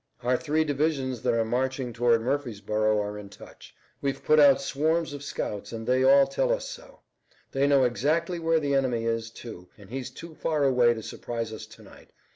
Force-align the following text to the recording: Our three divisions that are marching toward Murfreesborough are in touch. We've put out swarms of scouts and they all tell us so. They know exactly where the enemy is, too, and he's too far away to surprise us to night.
Our 0.23 0.35
three 0.35 0.63
divisions 0.63 1.21
that 1.21 1.35
are 1.35 1.45
marching 1.45 1.93
toward 1.93 2.21
Murfreesborough 2.21 2.99
are 2.99 3.19
in 3.19 3.29
touch. 3.29 3.75
We've 4.01 4.23
put 4.25 4.39
out 4.39 4.59
swarms 4.59 5.13
of 5.13 5.23
scouts 5.23 5.71
and 5.71 5.85
they 5.85 6.03
all 6.03 6.25
tell 6.25 6.51
us 6.51 6.67
so. 6.67 7.01
They 7.51 7.67
know 7.67 7.83
exactly 7.83 8.39
where 8.39 8.59
the 8.59 8.73
enemy 8.73 9.05
is, 9.05 9.29
too, 9.29 9.69
and 9.77 9.91
he's 9.91 10.09
too 10.09 10.33
far 10.33 10.63
away 10.63 10.95
to 10.95 11.03
surprise 11.03 11.53
us 11.53 11.67
to 11.67 11.83
night. 11.83 12.09